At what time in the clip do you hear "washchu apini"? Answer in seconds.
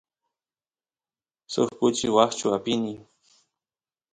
2.15-2.93